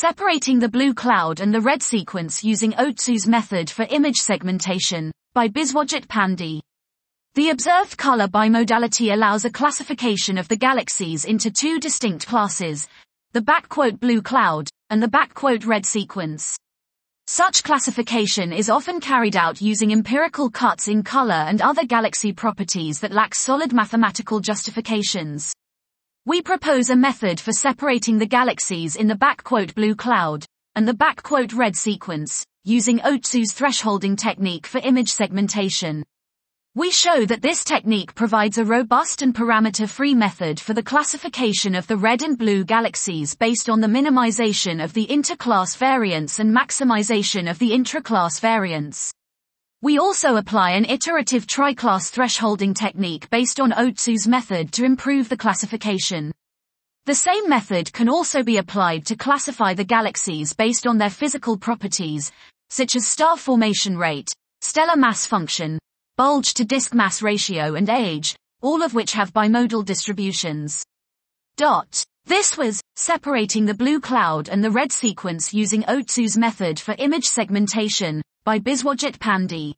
[0.00, 5.46] Separating the blue cloud and the red sequence using Otsu's method for image segmentation by
[5.46, 6.62] Biswajit Pandey.
[7.34, 12.88] The observed color bimodality allows a classification of the galaxies into two distinct classes,
[13.32, 16.56] the backquote blue cloud and the backquote red sequence.
[17.26, 23.00] Such classification is often carried out using empirical cuts in color and other galaxy properties
[23.00, 25.52] that lack solid mathematical justifications.
[26.26, 30.44] We propose a method for separating the galaxies in the backquote blue cloud
[30.74, 36.04] and the backquote red sequence, using Otsu's thresholding technique for image segmentation.
[36.74, 41.86] We show that this technique provides a robust and parameter-free method for the classification of
[41.86, 47.50] the red and blue galaxies based on the minimization of the interclass variance and maximization
[47.50, 49.10] of the intraclass variance.
[49.82, 55.38] We also apply an iterative triclass thresholding technique based on Otsu's method to improve the
[55.38, 56.32] classification.
[57.06, 61.56] The same method can also be applied to classify the galaxies based on their physical
[61.56, 62.30] properties,
[62.68, 65.78] such as star formation rate, stellar mass function,
[66.18, 70.84] bulge to disk mass ratio and age, all of which have bimodal distributions.
[71.56, 72.04] Dot.
[72.30, 77.24] This was separating the blue cloud and the red sequence using Otsu's method for image
[77.24, 79.74] segmentation by Biswajit Pandey.